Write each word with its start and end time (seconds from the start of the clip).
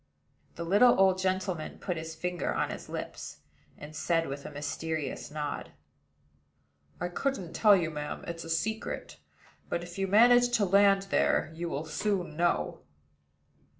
The 0.55 0.63
little 0.65 0.99
old 0.99 1.19
gentleman 1.19 1.77
put 1.77 1.95
his 1.95 2.15
finger 2.15 2.51
on 2.55 2.71
his 2.71 2.89
lips, 2.89 3.41
and 3.77 3.95
said, 3.95 4.27
with 4.27 4.47
a 4.47 4.51
mysterious 4.51 5.29
nod: 5.29 5.73
"I 6.99 7.07
couldn't 7.07 7.53
tell 7.53 7.75
you, 7.75 7.91
ma'am. 7.91 8.23
It's 8.25 8.43
a 8.43 8.49
secret; 8.49 9.17
but, 9.69 9.83
if 9.83 9.99
you 9.99 10.07
manage 10.07 10.49
to 10.57 10.65
land 10.65 11.03
there, 11.11 11.51
you 11.53 11.69
will 11.69 11.85
soon 11.85 12.35
know." 12.35 12.79